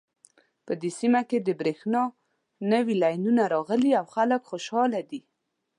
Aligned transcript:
په 0.65 0.73
دې 0.81 0.91
سیمه 0.99 1.21
کې 1.29 1.37
د 1.41 1.49
بریښنا 1.59 2.03
نوې 2.71 2.95
لینونه 3.03 3.43
راغلي 3.55 3.91
او 3.99 4.05
خلک 4.15 4.41
خوشحاله 4.49 5.01
دي 5.09 5.21